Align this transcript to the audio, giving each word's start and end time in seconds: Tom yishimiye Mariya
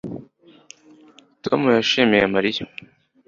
Tom 1.43 1.61
yishimiye 1.75 2.25
Mariya 2.35 2.63